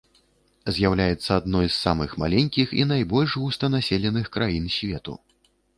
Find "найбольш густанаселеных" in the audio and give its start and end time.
2.95-4.25